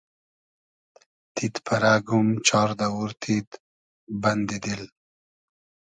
تید 1.35 1.55
پئرئگوم 1.65 2.27
چار 2.47 2.69
دئوور 2.79 3.11
تید, 3.21 3.49
بئندی 4.21 4.57
دیل 4.63 4.83